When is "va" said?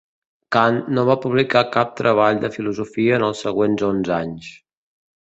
1.09-1.17